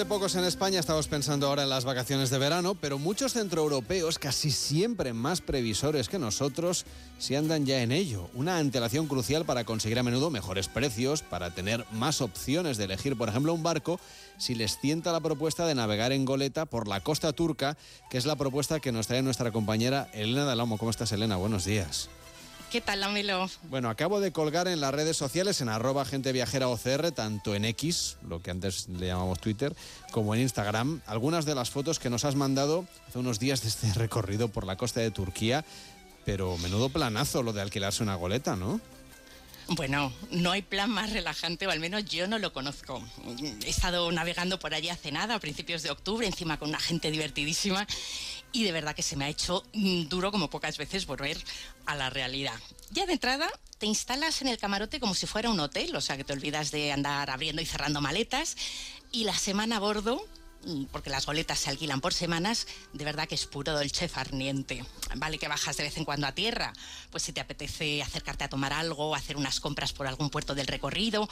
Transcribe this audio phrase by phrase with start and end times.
[0.00, 4.18] Probablemente pocos en España estamos pensando ahora en las vacaciones de verano, pero muchos centroeuropeos,
[4.18, 6.86] casi siempre más previsores que nosotros,
[7.18, 8.30] se andan ya en ello.
[8.32, 13.14] Una antelación crucial para conseguir a menudo mejores precios, para tener más opciones de elegir,
[13.18, 14.00] por ejemplo, un barco,
[14.38, 17.76] si les tienta la propuesta de navegar en goleta por la costa turca,
[18.08, 20.78] que es la propuesta que nos trae nuestra compañera Elena Dalamo.
[20.78, 21.36] ¿Cómo estás, Elena?
[21.36, 22.08] Buenos días.
[22.70, 23.50] ¿Qué tal, Lamelo?
[23.64, 27.64] Bueno, acabo de colgar en las redes sociales, en arroba gente viajera OCR, tanto en
[27.64, 29.74] X, lo que antes le llamamos Twitter,
[30.12, 33.68] como en Instagram, algunas de las fotos que nos has mandado hace unos días de
[33.68, 35.64] este recorrido por la costa de Turquía.
[36.24, 38.80] Pero menudo planazo lo de alquilarse una goleta, ¿no?
[39.72, 43.02] Bueno, no hay plan más relajante, o al menos yo no lo conozco.
[43.64, 47.10] He estado navegando por allí hace nada, a principios de octubre, encima con una gente
[47.10, 47.86] divertidísima,
[48.52, 51.38] y de verdad que se me ha hecho duro como pocas veces volver
[51.86, 52.58] a la realidad.
[52.90, 53.48] Ya de entrada,
[53.78, 56.70] te instalas en el camarote como si fuera un hotel, o sea que te olvidas
[56.70, 58.56] de andar abriendo y cerrando maletas,
[59.12, 60.24] y la semana a bordo
[60.64, 64.84] Mm, porque las goletas se alquilan por semanas, de verdad que es puro dolce farniente.
[65.16, 66.74] Vale que bajas de vez en cuando a tierra,
[67.10, 70.66] pues si te apetece acercarte a tomar algo, hacer unas compras por algún puerto del
[70.66, 71.28] recorrido,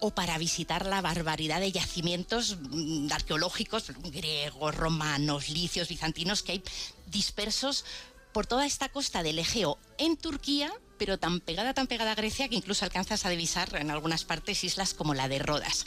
[0.00, 6.62] o para visitar la barbaridad de yacimientos mm, arqueológicos griegos, romanos, licios, bizantinos que hay
[7.06, 7.84] dispersos
[8.32, 12.48] por toda esta costa del Egeo en Turquía, pero tan pegada, tan pegada a Grecia
[12.48, 15.86] que incluso alcanzas a divisar en algunas partes islas como la de Rodas.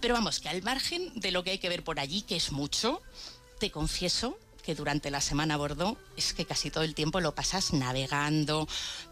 [0.00, 2.50] Pero vamos, que al margen de lo que hay que ver por allí, que es
[2.50, 3.02] mucho,
[3.60, 7.34] te confieso que durante la semana a bordo es que casi todo el tiempo lo
[7.34, 8.68] pasas navegando,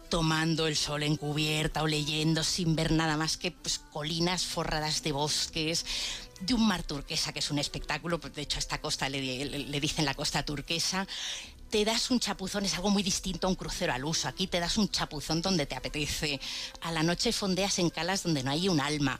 [0.09, 5.03] tomando el sol en cubierta o leyendo sin ver nada más que pues, colinas forradas
[5.03, 5.85] de bosques,
[6.41, 9.79] de un mar turquesa que es un espectáculo, pues, de hecho a esta costa le
[9.79, 11.07] dicen la costa turquesa,
[11.71, 14.27] te das un chapuzón, es algo muy distinto a un crucero al uso.
[14.27, 16.39] Aquí te das un chapuzón donde te apetece.
[16.81, 19.17] A la noche fondeas en calas donde no hay un alma.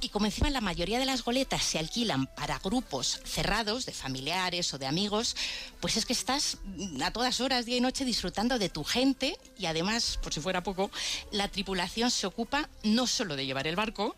[0.00, 4.74] Y como encima la mayoría de las goletas se alquilan para grupos cerrados, de familiares
[4.74, 5.36] o de amigos,
[5.80, 6.58] pues es que estás
[7.02, 10.64] a todas horas, día y noche, disfrutando de tu gente y además, por si fuera
[10.64, 10.90] poco,
[11.30, 14.16] la tripulación se ocupa no solo de llevar el barco,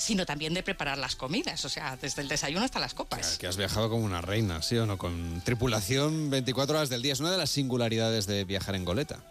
[0.00, 3.36] sino también de preparar las comidas, o sea, desde el desayuno hasta las copas.
[3.36, 4.96] que has viajado como una reina, ¿sí o no?
[4.96, 7.12] Con tripulación 24 horas del día.
[7.12, 9.22] Es una de las singularidades de viajar en goleta.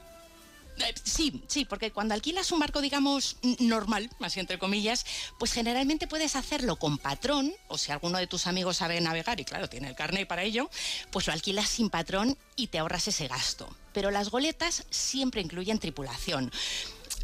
[0.78, 5.06] Eh, sí, sí, porque cuando alquilas un barco, digamos, normal, así entre comillas,
[5.40, 9.46] pues generalmente puedes hacerlo con patrón, o si alguno de tus amigos sabe navegar y
[9.46, 10.70] claro, tiene el carnet para ello,
[11.12, 13.76] pues lo alquilas sin patrón y te ahorras ese gasto.
[13.92, 16.52] Pero las goletas siempre incluyen tripulación.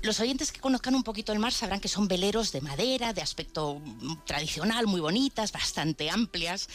[0.05, 3.23] Los oyentes que conozcan un poquito el mar sabrán que son veleros de madera, de
[3.23, 3.81] aspecto
[4.27, 6.69] tradicional, muy bonitas, bastante amplias,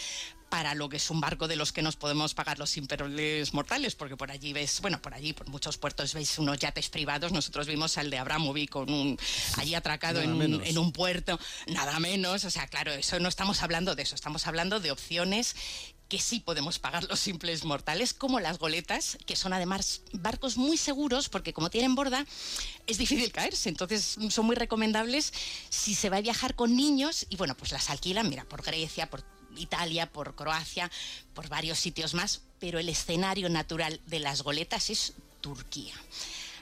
[0.48, 3.94] para lo que es un barco de los que nos podemos pagar los imperiales mortales,
[3.94, 7.68] porque por allí ves, bueno, por allí, por muchos puertos veis unos yates privados, nosotros
[7.68, 9.16] vimos al de Abramovic con un,
[9.58, 13.62] allí atracado en un, en un, puerto, nada menos, o sea, claro, eso no estamos
[13.62, 15.54] hablando de eso, estamos hablando de opciones
[16.10, 20.76] que sí podemos pagar los simples mortales, como las goletas, que son además barcos muy
[20.76, 22.26] seguros, porque como tienen borda,
[22.88, 23.68] es difícil caerse.
[23.68, 25.32] Entonces son muy recomendables
[25.70, 29.08] si se va a viajar con niños y bueno, pues las alquilan, mira, por Grecia,
[29.08, 29.22] por
[29.56, 30.90] Italia, por Croacia,
[31.32, 35.94] por varios sitios más, pero el escenario natural de las goletas es Turquía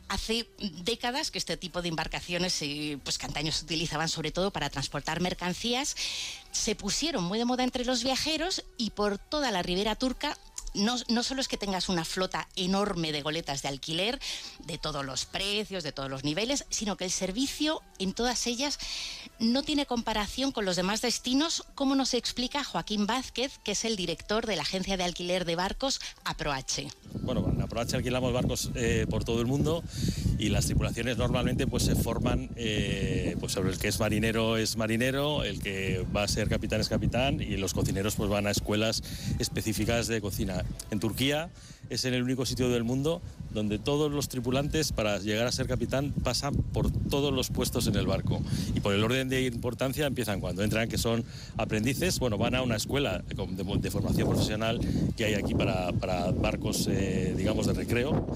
[0.08, 0.48] hace
[0.84, 5.20] décadas que este tipo de embarcaciones, eh, pues que se utilizaban sobre todo para transportar
[5.20, 5.96] mercancías,
[6.50, 10.36] se pusieron muy de moda entre los viajeros y por toda la ribera turca
[10.74, 14.18] no, no, solo es que tengas una flota enorme de goletas de alquiler,
[14.66, 18.78] de todos los precios, de todos los niveles, sino que el servicio en todas ellas
[19.38, 23.96] no tiene comparación con los demás destinos, como nos explica Joaquín Vázquez, que es el
[23.96, 26.88] director de la agencia de alquiler de barcos APROH.
[27.22, 29.82] Bueno, en APROH alquilamos barcos eh, por todo el mundo
[30.38, 34.76] y las tripulaciones normalmente pues se forman eh, pues sobre el que es marinero es
[34.76, 38.50] marinero, el que va a ser capitán es capitán y los cocineros pues van a
[38.50, 39.02] escuelas
[39.38, 40.57] específicas de cocina.
[40.90, 41.50] En Turquía
[41.90, 43.20] es el único sitio del mundo
[43.52, 47.96] donde todos los tripulantes para llegar a ser capitán pasan por todos los puestos en
[47.96, 48.40] el barco.
[48.74, 51.24] Y por el orden de importancia empiezan cuando entran, que son
[51.56, 54.80] aprendices, bueno, van a una escuela de, formación profesional
[55.16, 55.90] que hay aquí para,
[56.32, 58.26] barcos, eh, digamos, de recreo.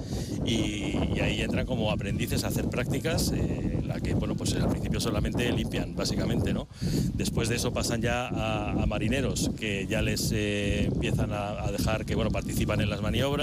[0.46, 4.98] Y, ahí entran como aprendices a hacer prácticas, eh, la que, bueno, pues al principio
[4.98, 6.66] solamente limpian, básicamente, ¿no?
[7.14, 12.04] Después de eso pasan ya a, marineros que ya les eh, empiezan a, a dejar
[12.04, 13.41] que, bueno, participan en las maniobras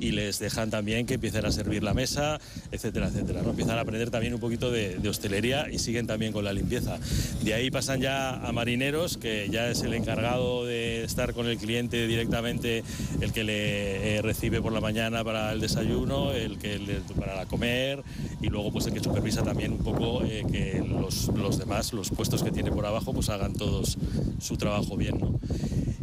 [0.00, 2.40] y les dejan también que empiecen a servir la mesa,
[2.70, 3.42] etcétera, etcétera.
[3.42, 3.50] ¿no?
[3.50, 6.98] Empiezan a aprender también un poquito de, hostelería y siguen también con la limpieza.
[7.42, 11.58] De ahí pasan ya a marineros, que ya es el encargado de estar con el
[11.58, 12.82] cliente directamente,
[13.20, 17.46] el que le eh, recibe por la mañana para el desayuno, el que le, para
[17.46, 18.02] comer
[18.40, 22.10] y luego pues el que supervisa también un poco eh, que los, los, demás, los
[22.10, 23.96] puestos que tiene por abajo, pues hagan todos
[24.40, 25.18] su trabajo bien.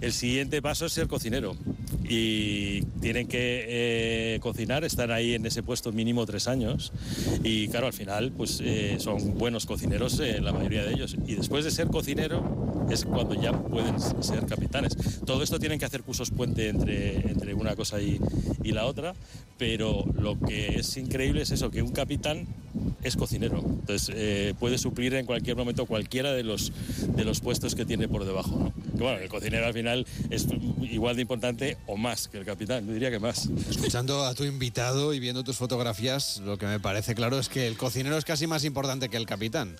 [0.01, 1.55] El siguiente paso es ser cocinero
[2.13, 6.91] y tienen que eh, cocinar, están ahí en ese puesto mínimo tres años.
[7.41, 11.15] Y claro, al final pues eh, son buenos cocineros eh, la mayoría de ellos.
[11.25, 14.95] Y después de ser cocinero es cuando ya pueden ser capitanes.
[15.25, 18.19] Todo esto tienen que hacer cursos puente entre, entre una cosa y,
[18.63, 19.13] y la otra,
[19.57, 22.47] pero lo que es increíble es eso, que un capitán
[23.03, 23.59] es cocinero.
[23.59, 26.71] Entonces eh, puede suplir en cualquier momento cualquiera de los,
[27.15, 28.71] de los puestos que tiene por debajo.
[28.93, 30.47] bueno, el cocinero al final es
[30.81, 33.49] igual de importante o más que el capitán, yo diría que más.
[33.69, 37.67] Escuchando a tu invitado y viendo tus fotografías, lo que me parece claro es que
[37.67, 39.75] el cocinero es casi más importante que el capitán.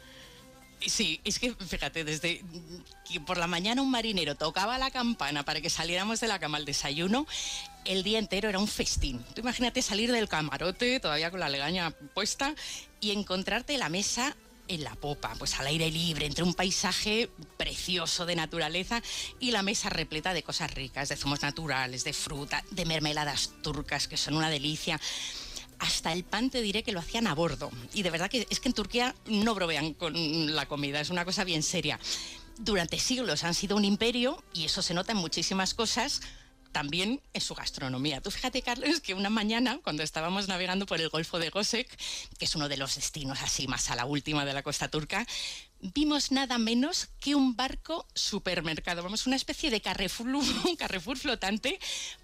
[0.88, 2.44] Sí, es que fíjate, desde
[3.08, 6.58] que por la mañana un marinero tocaba la campana para que saliéramos de la cama
[6.58, 7.28] al desayuno,
[7.86, 9.24] el día entero era un festín.
[9.36, 12.56] Tú imagínate salir del camarote, todavía con la legaña puesta,
[13.00, 14.36] y encontrarte la mesa
[14.68, 19.02] en la popa, pues al aire libre, entre un paisaje precioso de naturaleza
[19.40, 24.08] y la mesa repleta de cosas ricas, de zumos naturales, de fruta, de mermeladas turcas,
[24.08, 25.00] que son una delicia
[25.82, 27.72] hasta el pan te diré que lo hacían a bordo.
[27.94, 30.14] Y de verdad que es que en Turquía no brovean con
[30.56, 32.00] la comida, es una cosa bien seria.
[32.58, 36.22] Durante siglos han sido un imperio y eso se nota en muchísimas cosas,
[36.72, 38.22] también en su gastronomía.
[38.22, 41.88] Tú fíjate, Carlos, que una mañana, cuando estábamos navegando por el Golfo de Gosek,
[42.38, 45.26] que es uno de los destinos así más a la última de la costa turca,
[45.82, 51.80] vimos nada menos que un barco supermercado, vamos, una especie de Carrefour, un Carrefour flotante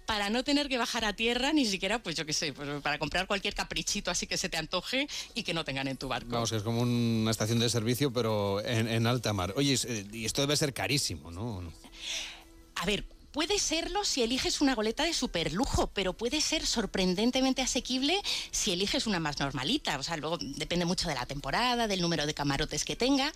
[0.06, 2.98] para no tener que bajar a tierra, ni siquiera, pues yo qué sé, pues para
[2.98, 6.30] comprar cualquier caprichito así que se te antoje y que no tengan en tu barco.
[6.30, 9.52] Vamos, es como una estación de servicio, pero en, en alta mar.
[9.56, 11.72] Oye, eh, y esto debe ser carísimo, ¿no?
[12.76, 13.04] A ver,
[13.38, 18.20] Puede serlo si eliges una goleta de superlujo, pero puede ser sorprendentemente asequible
[18.50, 19.96] si eliges una más normalita.
[19.96, 23.32] O sea, luego depende mucho de la temporada, del número de camarotes que tenga.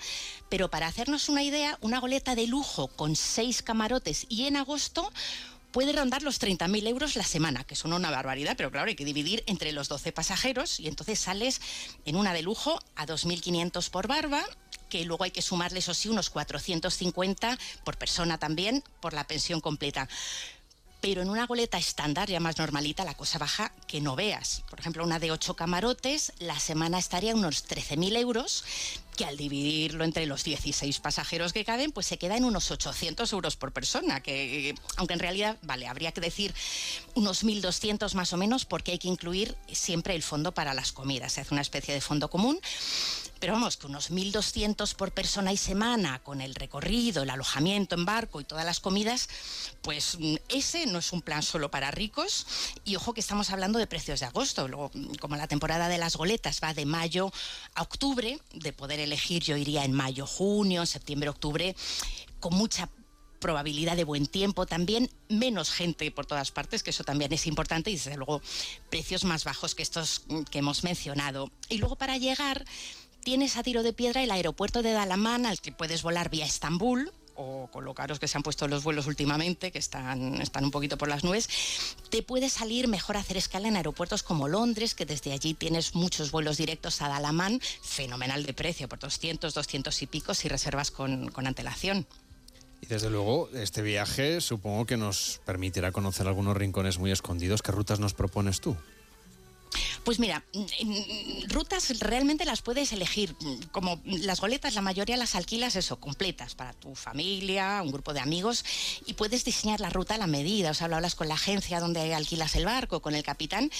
[0.48, 5.08] Pero para hacernos una idea, una goleta de lujo con seis camarotes y en agosto
[5.70, 9.04] puede rondar los 30.000 euros la semana, que son una barbaridad, pero claro, hay que
[9.04, 11.60] dividir entre los 12 pasajeros y entonces sales
[12.06, 14.44] en una de lujo a 2.500 por barba
[14.92, 19.62] que luego hay que sumarle, eso sí, unos 450 por persona también, por la pensión
[19.62, 20.06] completa.
[21.00, 24.62] Pero en una goleta estándar, ya más normalita, la cosa baja que no veas.
[24.68, 28.64] Por ejemplo, una de ocho camarotes, la semana estaría unos 13.000 euros,
[29.16, 33.32] que al dividirlo entre los 16 pasajeros que caben, pues se queda en unos 800
[33.32, 36.54] euros por persona, que aunque en realidad, vale, habría que decir
[37.14, 41.32] unos 1.200 más o menos, porque hay que incluir siempre el fondo para las comidas,
[41.32, 42.60] se hace una especie de fondo común
[43.42, 48.04] pero vamos, que unos 1.200 por persona y semana con el recorrido, el alojamiento en
[48.04, 49.28] barco y todas las comidas,
[49.82, 52.46] pues mm, ese no es un plan solo para ricos.
[52.84, 54.68] Y ojo que estamos hablando de precios de agosto.
[54.68, 57.32] Luego, mm, como la temporada de las goletas va de mayo
[57.74, 61.74] a octubre, de poder elegir yo iría en mayo, junio, septiembre, octubre,
[62.38, 62.90] con mucha
[63.40, 67.90] probabilidad de buen tiempo también, menos gente por todas partes, que eso también es importante,
[67.90, 68.40] y desde luego
[68.88, 71.50] precios más bajos que estos mm, que hemos mencionado.
[71.68, 72.64] Y luego para llegar
[73.22, 77.12] tienes a tiro de piedra el aeropuerto de Dalaman al que puedes volar vía Estambul
[77.34, 80.70] o con lo caros que se han puesto los vuelos últimamente, que están, están un
[80.70, 81.48] poquito por las nubes,
[82.10, 86.30] te puede salir mejor hacer escala en aeropuertos como Londres, que desde allí tienes muchos
[86.30, 91.30] vuelos directos a Dalaman, fenomenal de precio, por 200, 200 y pico si reservas con,
[91.30, 92.06] con antelación.
[92.82, 97.62] Y desde luego, este viaje supongo que nos permitirá conocer algunos rincones muy escondidos.
[97.62, 98.76] ¿Qué rutas nos propones tú?
[100.04, 100.44] Pues mira,
[101.46, 103.36] rutas realmente las puedes elegir.
[103.70, 108.18] Como las goletas, la mayoría las alquilas eso, completas, para tu familia, un grupo de
[108.18, 108.64] amigos,
[109.06, 110.72] y puedes diseñar la ruta a la medida.
[110.72, 113.70] O sea, hablas con la agencia donde alquilas el barco, con el capitán,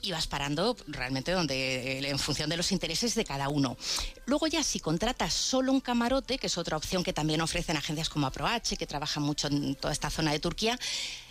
[0.00, 3.76] y vas parando realmente donde en función de los intereses de cada uno.
[4.24, 8.08] Luego ya si contratas solo un camarote, que es otra opción que también ofrecen agencias
[8.08, 10.78] como AproH, que trabajan mucho en toda esta zona de Turquía,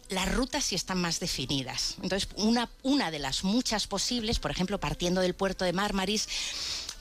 [0.09, 1.95] las rutas sí están más definidas.
[2.01, 6.27] Entonces, una, una de las muchas posibles, por ejemplo, partiendo del puerto de Marmaris,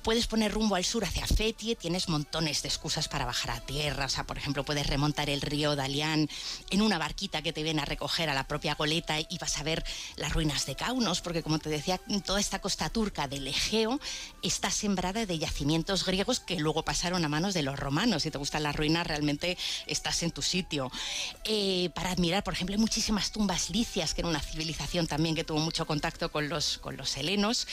[0.07, 4.05] Puedes poner rumbo al sur hacia Fetie, tienes montones de excusas para bajar a tierra.
[4.05, 6.31] O sea, por ejemplo, puedes remontar el río Dalian
[6.71, 9.65] en una barquita que te viene a recoger a la propia goleta y vas a
[9.65, 9.85] ver
[10.15, 13.99] las ruinas de Kaunos, porque como te decía, toda esta costa turca del Egeo
[14.43, 18.23] está sembrada de yacimientos griegos que luego pasaron a manos de los romanos.
[18.23, 19.59] Si te gustan las ruinas, realmente
[19.89, 20.89] estás en tu sitio.
[21.43, 25.43] Eh, para admirar, por ejemplo, hay muchísimas tumbas licias, que era una civilización también que
[25.43, 27.67] tuvo mucho contacto con los, con los helenos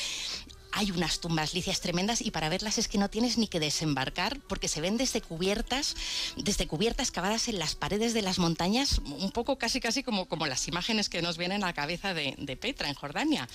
[0.76, 4.40] hay unas tumbas licias tremendas y para verlas es que no tienes ni que desembarcar
[4.48, 5.96] porque se ven desde cubiertas,
[6.36, 10.48] desde cubiertas cavadas en las paredes de las montañas, un poco casi casi como, como
[10.48, 13.48] las imágenes que nos vienen a la cabeza de, de Petra en Jordania.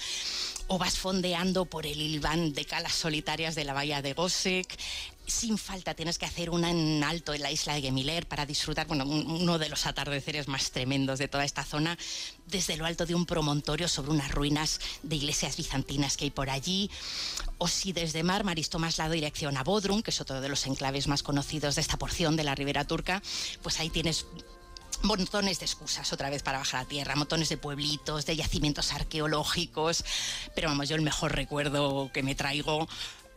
[0.69, 4.79] O vas fondeando por el Ilván de calas solitarias de la bahía de Gosek,
[5.29, 8.87] sin falta tienes que hacer una en alto en la isla de Gemiler para disfrutar
[8.87, 11.99] bueno, uno de los atardeceres más tremendos de toda esta zona,
[12.47, 16.51] desde lo alto de un promontorio sobre unas ruinas de iglesias bizantinas que hay por
[16.51, 16.91] allí.
[17.59, 21.09] O si desde Marmaris tomas la dirección a Bodrum, que es otro de los enclaves
[21.09, 23.23] más conocidos de esta porción de la ribera turca,
[23.63, 24.27] pues ahí tienes
[25.03, 30.05] montones de excusas otra vez para bajar a tierra, montones de pueblitos, de yacimientos arqueológicos,
[30.55, 32.89] pero vamos, yo el mejor recuerdo que me traigo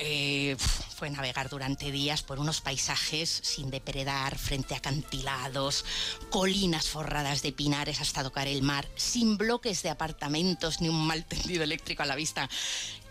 [0.03, 0.57] eh,
[0.95, 5.85] fue navegar durante días por unos paisajes sin depredar, frente a acantilados,
[6.31, 11.23] colinas forradas de pinares hasta tocar el mar, sin bloques de apartamentos ni un mal
[11.25, 12.49] tendido eléctrico a la vista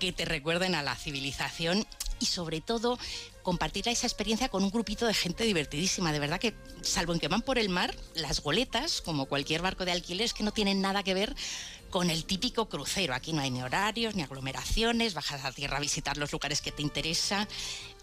[0.00, 1.86] que te recuerden a la civilización
[2.18, 2.98] y sobre todo
[3.42, 6.12] compartir esa experiencia con un grupito de gente divertidísima.
[6.12, 9.84] De verdad que, salvo en que van por el mar, las goletas, como cualquier barco
[9.84, 11.34] de alquiler, es que no tienen nada que ver
[11.90, 13.14] con el típico crucero.
[13.14, 16.72] Aquí no hay ni horarios, ni aglomeraciones, bajas a tierra a visitar los lugares que
[16.72, 17.46] te interesan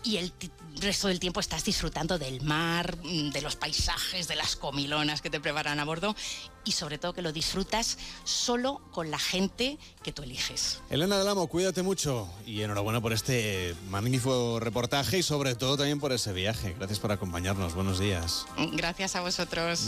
[0.03, 0.31] y el
[0.79, 5.29] resto del tiempo estás disfrutando del mar, mm, de los paisajes, de las comilonas que
[5.29, 6.15] te preparan a bordo
[6.63, 10.79] y sobre todo que lo disfrutas solo con la gente que tú eliges.
[10.89, 15.99] Elena del Amo, cuídate mucho y enhorabuena por este magnífico reportaje y sobre todo también
[15.99, 16.75] por ese viaje.
[16.77, 17.73] Gracias por acompañarnos.
[17.73, 18.45] Buenos días.
[18.73, 19.85] Gracias a vosotros.